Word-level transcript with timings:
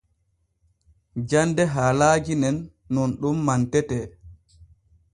Jande 1.33 1.63
haalaaji 1.75 2.33
nen 2.41 2.55
nun 2.93 3.09
ɗun 3.21 3.37
mantetee. 3.45 4.05